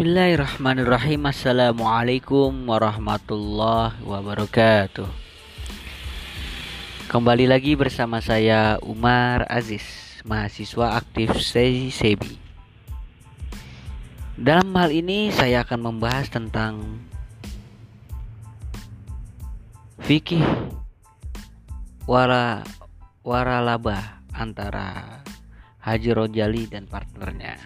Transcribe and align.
Bismillahirrahmanirrahim. 0.00 1.28
Assalamualaikum 1.28 2.48
warahmatullahi 2.64 4.00
wabarakatuh. 4.00 5.04
Kembali 7.04 7.44
lagi 7.44 7.76
bersama 7.76 8.24
saya 8.24 8.80
Umar 8.80 9.44
Aziz 9.44 9.84
Mahasiswa 10.24 10.96
aktif 10.96 11.36
SEBI 11.44 12.32
Dalam 14.40 14.72
hal 14.72 14.88
ini 14.88 15.28
saya 15.36 15.68
akan 15.68 15.92
membahas 15.92 16.32
tentang 16.32 17.04
Fikih 20.00 20.48
Wara 22.08 22.64
Waralaba 23.20 24.24
antara 24.32 25.20
Haji 25.84 26.16
Rojali 26.16 26.72
dan 26.72 26.88
partnernya. 26.88 27.60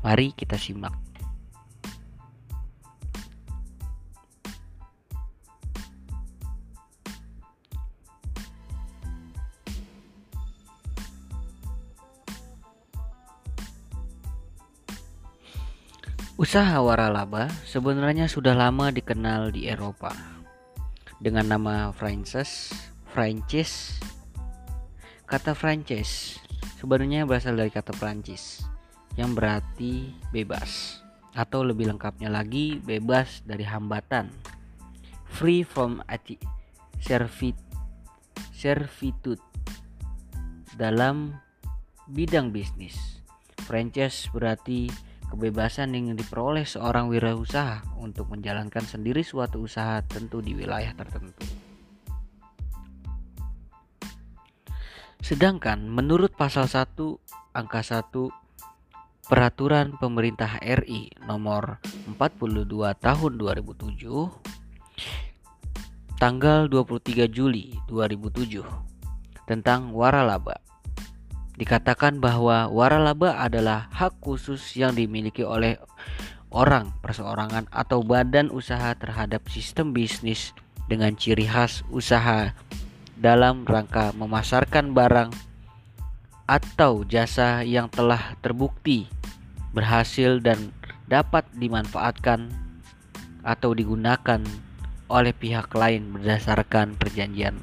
Mari 0.00 0.32
kita 0.32 0.56
simak 0.56 1.05
Usaha 16.36 16.84
waralaba 16.84 17.48
sebenarnya 17.64 18.28
sudah 18.28 18.52
lama 18.52 18.92
dikenal 18.92 19.56
di 19.56 19.72
Eropa 19.72 20.12
dengan 21.16 21.48
nama 21.48 21.96
franchise. 21.96 22.76
Franchise. 23.08 23.96
Kata 25.24 25.56
franchise 25.56 26.36
sebenarnya 26.76 27.24
berasal 27.24 27.56
dari 27.56 27.72
kata 27.72 27.96
Prancis 27.96 28.60
yang 29.16 29.32
berarti 29.32 30.12
bebas 30.28 31.00
atau 31.32 31.64
lebih 31.64 31.88
lengkapnya 31.88 32.28
lagi 32.28 32.84
bebas 32.84 33.40
dari 33.48 33.64
hambatan. 33.64 34.28
Free 35.40 35.64
from 35.64 36.04
servitude 38.52 39.40
dalam 40.76 41.32
bidang 42.12 42.52
bisnis. 42.52 43.24
Franchise 43.64 44.28
berarti 44.36 44.92
kebebasan 45.30 45.94
yang 45.94 46.14
diperoleh 46.14 46.64
seorang 46.64 47.10
wirausaha 47.10 47.82
untuk 47.98 48.30
menjalankan 48.30 48.84
sendiri 48.86 49.26
suatu 49.26 49.66
usaha 49.66 50.02
tentu 50.06 50.38
di 50.40 50.54
wilayah 50.54 50.94
tertentu. 50.94 51.46
Sedangkan 55.24 55.90
menurut 55.90 56.38
pasal 56.38 56.70
1 56.70 56.94
angka 57.56 57.82
1 57.82 58.46
Peraturan 59.26 59.98
Pemerintah 59.98 60.62
RI 60.62 61.10
nomor 61.26 61.82
42 62.14 62.94
tahun 62.94 63.32
2007 63.34 64.06
tanggal 66.22 66.70
23 66.70 67.26
Juli 67.26 67.74
2007 67.90 68.62
tentang 69.50 69.90
waralaba 69.90 70.62
dikatakan 71.56 72.20
bahwa 72.20 72.68
waralaba 72.68 73.40
adalah 73.40 73.88
hak 73.92 74.20
khusus 74.20 74.60
yang 74.76 74.92
dimiliki 74.92 75.40
oleh 75.40 75.80
orang, 76.52 76.92
perseorangan, 77.00 77.68
atau 77.72 78.04
badan 78.04 78.52
usaha 78.52 78.92
terhadap 78.96 79.44
sistem 79.48 79.96
bisnis 79.96 80.52
dengan 80.86 81.16
ciri 81.18 81.48
khas 81.48 81.82
usaha 81.90 82.54
dalam 83.18 83.64
rangka 83.64 84.12
memasarkan 84.14 84.92
barang 84.92 85.32
atau 86.46 87.02
jasa 87.02 87.66
yang 87.66 87.90
telah 87.90 88.38
terbukti 88.38 89.10
berhasil 89.74 90.38
dan 90.38 90.70
dapat 91.10 91.42
dimanfaatkan 91.58 92.52
atau 93.42 93.74
digunakan 93.74 94.42
oleh 95.06 95.34
pihak 95.34 95.70
lain 95.74 96.14
berdasarkan 96.14 96.94
perjanjian 96.98 97.58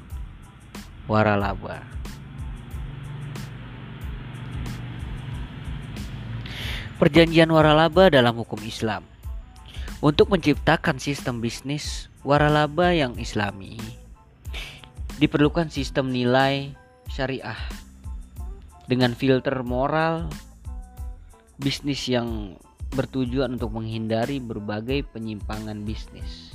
waralaba. 1.08 1.93
Perjanjian 6.94 7.50
waralaba 7.50 8.06
dalam 8.06 8.38
hukum 8.38 8.62
Islam. 8.62 9.02
Untuk 9.98 10.30
menciptakan 10.30 11.02
sistem 11.02 11.42
bisnis 11.42 12.06
waralaba 12.22 12.94
yang 12.94 13.18
islami 13.18 13.82
diperlukan 15.18 15.74
sistem 15.74 16.14
nilai 16.14 16.70
syariah 17.10 17.58
dengan 18.86 19.14
filter 19.18 19.54
moral 19.66 20.30
bisnis 21.58 22.06
yang 22.06 22.58
bertujuan 22.94 23.58
untuk 23.58 23.74
menghindari 23.74 24.38
berbagai 24.38 25.02
penyimpangan 25.10 25.82
bisnis 25.82 26.54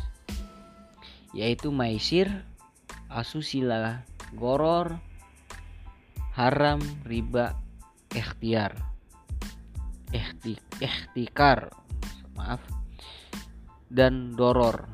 yaitu 1.36 1.70
maisir, 1.70 2.32
asusila, 3.12 4.08
goror, 4.40 4.98
haram, 6.32 6.80
riba, 7.04 7.60
ikhtiar 8.16 8.89
ikhtikar 10.12 11.74
maaf. 12.38 12.62
Dan 13.90 14.38
doror. 14.38 14.86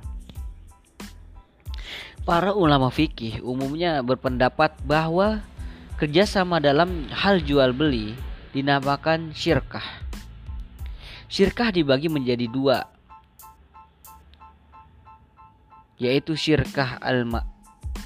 Para 2.24 2.56
ulama 2.56 2.90
fikih 2.90 3.44
umumnya 3.44 4.02
berpendapat 4.02 4.74
bahwa 4.88 5.44
kerjasama 6.00 6.64
dalam 6.64 7.06
hal 7.12 7.44
jual 7.44 7.75
beli 7.75 8.16
dinamakan 8.56 9.36
syirkah. 9.36 9.84
Syirkah 11.28 11.70
dibagi 11.75 12.08
menjadi 12.08 12.48
dua 12.48 12.96
yaitu 15.96 16.36
syirkah 16.36 17.00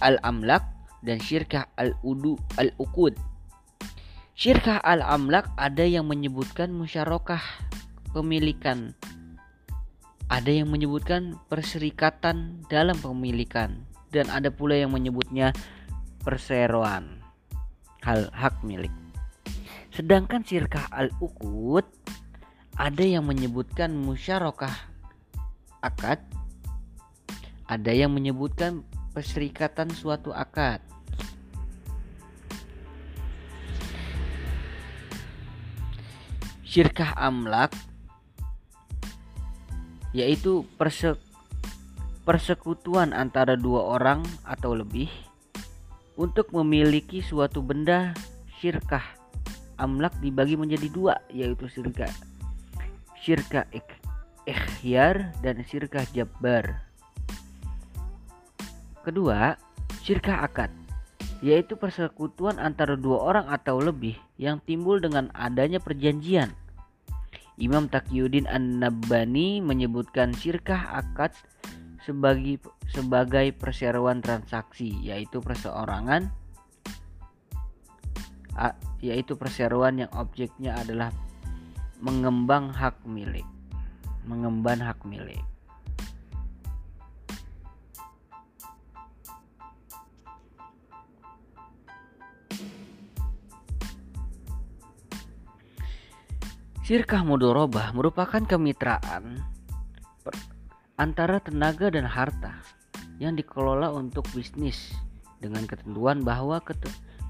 al-amlak 0.01 0.63
dan 1.01 1.17
syirkah 1.17 1.65
al-udu 1.73 2.37
al-ukud 2.57 3.17
Syirkah 4.39 4.79
al-amlak 4.79 5.51
ada 5.59 5.83
yang 5.83 6.07
menyebutkan 6.07 6.71
musyarakah 6.71 7.43
pemilikan. 8.15 8.95
Ada 10.31 10.63
yang 10.63 10.71
menyebutkan 10.71 11.35
perserikatan 11.51 12.63
dalam 12.71 12.95
pemilikan 13.03 13.83
dan 14.15 14.31
ada 14.31 14.47
pula 14.47 14.79
yang 14.79 14.95
menyebutnya 14.95 15.51
perseroan 16.23 17.19
hal 17.99 18.31
hak 18.31 18.63
milik. 18.63 18.95
Sedangkan 19.91 20.47
syirkah 20.47 20.87
al-uqud 20.87 21.83
ada 22.79 23.03
yang 23.03 23.27
menyebutkan 23.27 23.91
musyarakah 23.91 24.87
akad, 25.83 26.23
ada 27.67 27.91
yang 27.91 28.15
menyebutkan 28.15 28.87
perserikatan 29.11 29.91
suatu 29.91 30.31
akad. 30.31 30.79
Syirkah 36.69 37.17
amlak 37.17 37.73
yaitu 40.13 40.69
perse 40.77 41.17
persekutuan 42.21 43.09
antara 43.09 43.57
dua 43.57 43.97
orang 43.97 44.21
atau 44.45 44.77
lebih 44.77 45.09
untuk 46.13 46.53
memiliki 46.53 47.25
suatu 47.25 47.65
benda 47.65 48.13
syirkah 48.61 49.01
amlak 49.81 50.13
dibagi 50.21 50.53
menjadi 50.61 50.93
dua 50.93 51.17
yaitu 51.33 51.65
syirkah 51.65 52.13
syirkah 53.17 53.65
ik, 53.73 53.89
ikhyar 54.45 55.33
dan 55.41 55.65
syirkah 55.65 56.05
jabbar 56.13 56.85
kedua 59.01 59.57
syirkah 60.05 60.45
akad 60.45 60.69
yaitu 61.39 61.79
persekutuan 61.79 62.59
antara 62.59 62.99
dua 62.99 63.23
orang 63.23 63.47
atau 63.47 63.79
lebih 63.79 64.15
yang 64.35 64.59
timbul 64.63 64.99
dengan 64.99 65.31
adanya 65.35 65.79
perjanjian. 65.79 66.51
Imam 67.59 67.91
Taqiyuddin 67.91 68.47
An-Nabbani 68.47 69.59
menyebutkan 69.59 70.31
syirkah 70.31 70.95
akad 70.95 71.35
sebagai 72.07 72.63
sebagai 72.87 73.51
perseroan 73.53 74.23
transaksi 74.23 74.95
yaitu 75.03 75.43
perseorangan 75.43 76.31
yaitu 78.99 79.35
perseroan 79.35 80.03
yang 80.03 80.11
objeknya 80.15 80.75
adalah 80.79 81.11
mengembang 81.99 82.71
hak 82.71 82.95
milik 83.03 83.45
mengemban 84.23 84.79
hak 84.79 84.99
milik 85.03 85.39
Sirkah 96.89 97.21
mudorobah 97.21 97.93
merupakan 97.93 98.41
kemitraan 98.41 99.37
antara 100.97 101.37
tenaga 101.37 101.93
dan 101.93 102.01
harta 102.01 102.65
yang 103.21 103.37
dikelola 103.37 103.93
untuk 103.93 104.25
bisnis 104.33 104.97
dengan 105.37 105.69
ketentuan 105.69 106.25
bahwa 106.25 106.57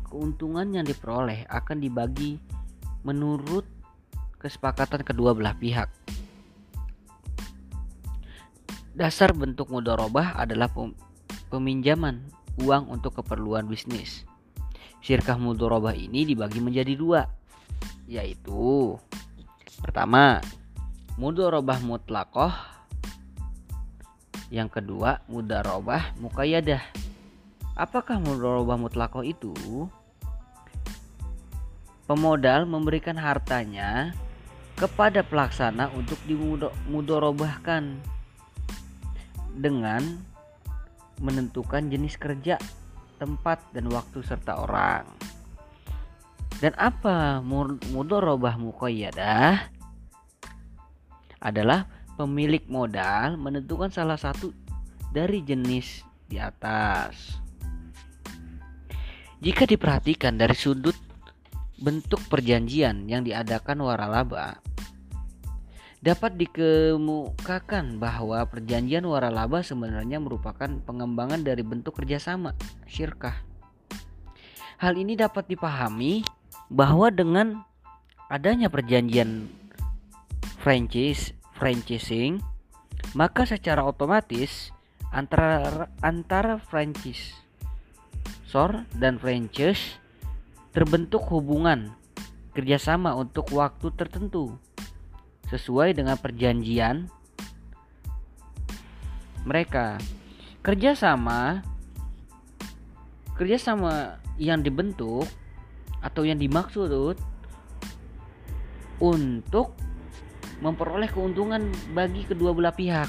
keuntungan 0.08 0.64
yang 0.72 0.88
diperoleh 0.88 1.44
akan 1.52 1.84
dibagi 1.84 2.40
menurut 3.04 3.68
kesepakatan 4.40 5.04
kedua 5.04 5.36
belah 5.36 5.52
pihak. 5.60 5.92
Dasar 8.96 9.36
bentuk 9.36 9.68
mudorobah 9.68 10.40
adalah 10.40 10.72
peminjaman 11.52 12.24
uang 12.64 12.96
untuk 12.96 13.20
keperluan 13.20 13.68
bisnis. 13.68 14.24
Syirkah 15.04 15.36
mudorobah 15.36 16.00
ini 16.00 16.24
dibagi 16.24 16.64
menjadi 16.64 16.96
dua, 16.96 17.28
yaitu 18.08 18.96
pertama 19.80 20.44
mudorobah 21.20 21.80
mutlakoh, 21.84 22.52
yang 24.52 24.72
kedua 24.72 25.24
mudarobah 25.28 26.16
mukayadah. 26.20 26.84
Apakah 27.80 28.20
mudorobah 28.20 28.76
mutlakoh 28.76 29.24
itu? 29.24 29.56
Pemodal 32.04 32.66
memberikan 32.66 33.16
hartanya 33.16 34.12
kepada 34.80 35.22
pelaksana 35.22 35.92
untuk 35.94 36.18
dimudorobahkan 36.26 38.00
dengan 39.60 40.02
menentukan 41.20 41.92
jenis 41.92 42.16
kerja, 42.16 42.56
tempat 43.20 43.60
dan 43.76 43.92
waktu 43.92 44.24
serta 44.24 44.56
orang. 44.56 45.04
Dan 46.60 46.76
apa 46.76 47.40
mudorobah 47.96 48.60
muqayyadah? 48.60 49.72
Adalah 51.40 51.88
pemilik 52.20 52.68
modal 52.68 53.40
menentukan 53.40 53.88
salah 53.88 54.20
satu 54.20 54.52
dari 55.16 55.40
jenis 55.40 56.04
di 56.28 56.36
atas. 56.36 57.40
Jika 59.40 59.64
diperhatikan 59.64 60.36
dari 60.36 60.52
sudut 60.52 61.00
bentuk 61.80 62.20
perjanjian 62.28 63.08
yang 63.08 63.24
diadakan 63.24 63.80
waralaba, 63.80 64.60
dapat 66.04 66.36
dikemukakan 66.36 68.04
bahwa 68.04 68.44
perjanjian 68.52 69.08
waralaba 69.08 69.64
sebenarnya 69.64 70.20
merupakan 70.20 70.68
pengembangan 70.84 71.40
dari 71.40 71.64
bentuk 71.64 72.04
kerjasama 72.04 72.52
syirkah. 72.84 73.48
Hal 74.80 75.00
ini 75.00 75.16
dapat 75.16 75.48
dipahami 75.48 76.24
bahwa 76.70 77.10
dengan 77.10 77.66
adanya 78.30 78.70
perjanjian 78.70 79.50
franchise 80.62 81.34
franchising 81.58 82.40
maka 83.18 83.44
secara 83.44 83.82
otomatis 83.82 84.70
antara 85.10 85.90
antara 86.06 86.62
franchise 86.62 87.34
sor 88.46 88.86
dan 88.94 89.18
franchise 89.18 89.98
terbentuk 90.74 91.26
hubungan 91.34 91.94
kerjasama 92.54 93.18
untuk 93.18 93.50
waktu 93.54 93.90
tertentu 93.98 94.54
sesuai 95.50 95.98
dengan 95.98 96.18
perjanjian 96.18 97.10
mereka. 99.48 99.98
Kerjasama 100.62 101.64
kerjasama 103.34 104.20
yang 104.36 104.60
dibentuk 104.60 105.24
atau 106.00 106.24
yang 106.24 106.40
dimaksud 106.40 107.16
untuk 109.00 109.76
memperoleh 110.60 111.08
keuntungan 111.08 111.72
bagi 111.96 112.28
kedua 112.28 112.52
belah 112.52 112.76
pihak 112.76 113.08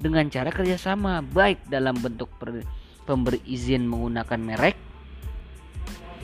dengan 0.00 0.26
cara 0.32 0.50
kerjasama 0.50 1.22
baik 1.22 1.70
dalam 1.70 1.94
bentuk 1.98 2.32
pemberi 3.06 3.38
izin 3.46 3.86
menggunakan 3.86 4.40
merek 4.40 4.76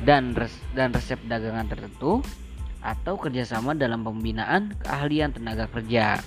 dan 0.03 0.37
res 0.37 0.53
dan 0.76 0.93
resep 0.93 1.20
dagangan 1.25 1.70
tertentu 1.70 2.20
atau 2.85 3.17
kerjasama 3.17 3.73
dalam 3.73 4.05
pembinaan 4.05 4.76
keahlian 4.85 5.32
tenaga 5.32 5.67
kerja. 5.73 6.20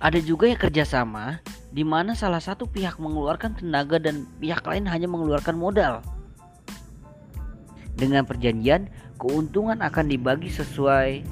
Ada 0.00 0.20
juga 0.20 0.48
yang 0.48 0.60
kerjasama 0.60 1.40
di 1.72 1.84
mana 1.84 2.16
salah 2.16 2.40
satu 2.40 2.68
pihak 2.68 3.00
mengeluarkan 3.00 3.56
tenaga 3.56 4.00
dan 4.00 4.28
pihak 4.40 4.64
lain 4.64 4.84
hanya 4.88 5.08
mengeluarkan 5.08 5.56
modal. 5.56 6.00
Dengan 7.96 8.28
perjanjian, 8.28 8.92
keuntungan 9.16 9.80
akan 9.80 10.06
dibagi 10.12 10.52
sesuai 10.52 11.24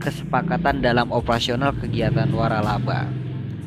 kesepakatan 0.00 0.80
dalam 0.80 1.12
operasional 1.12 1.76
kegiatan 1.76 2.32
waralaba. 2.32 3.04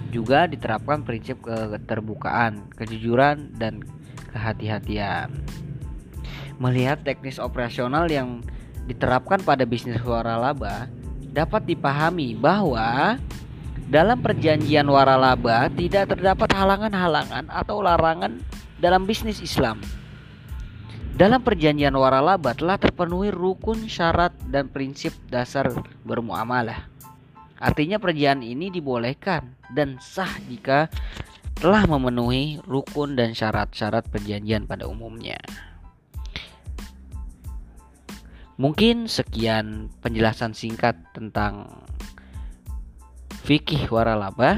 Juga 0.10 0.50
diterapkan 0.50 1.06
prinsip 1.06 1.40
keterbukaan, 1.46 2.74
kejujuran, 2.74 3.54
dan 3.62 3.86
kehati-hatian. 4.34 5.30
Melihat 6.58 7.06
teknis 7.06 7.38
operasional 7.38 8.10
yang 8.10 8.42
diterapkan 8.90 9.40
pada 9.46 9.64
bisnis 9.64 10.02
waralaba 10.02 10.90
dapat 11.32 11.64
dipahami 11.70 12.34
bahwa 12.36 13.22
dalam 13.88 14.18
perjanjian 14.20 14.88
waralaba 14.90 15.70
tidak 15.78 16.16
terdapat 16.16 16.50
halangan-halangan 16.52 17.46
atau 17.54 17.86
larangan 17.86 18.42
dalam 18.82 19.06
bisnis 19.06 19.40
Islam. 19.44 19.80
Dalam 21.22 21.46
perjanjian 21.46 21.94
waralaba 21.94 22.58
telah 22.58 22.82
terpenuhi 22.82 23.30
rukun 23.30 23.86
syarat 23.86 24.34
dan 24.50 24.74
prinsip 24.74 25.14
dasar 25.30 25.70
bermuamalah. 26.02 26.90
Artinya 27.62 28.02
perjanjian 28.02 28.42
ini 28.42 28.74
dibolehkan 28.74 29.54
dan 29.70 30.02
sah 30.02 30.34
jika 30.50 30.90
telah 31.62 31.86
memenuhi 31.86 32.58
rukun 32.66 33.14
dan 33.14 33.38
syarat-syarat 33.38 34.10
perjanjian 34.10 34.66
pada 34.66 34.90
umumnya. 34.90 35.38
Mungkin 38.58 39.06
sekian 39.06 39.94
penjelasan 40.02 40.58
singkat 40.58 40.98
tentang 41.14 41.86
fikih 43.46 43.94
waralaba. 43.94 44.58